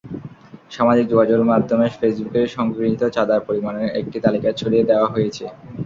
[0.71, 5.43] সামাজিক যোগাযোগের মাধ্যম ফেসবুকে সংগৃহীত চাঁদার পরিমাণের একটি তালিকা ছড়িয়ে দেওয়া হয়েছে।